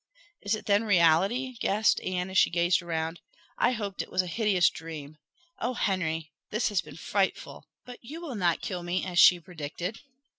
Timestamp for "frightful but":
6.97-7.99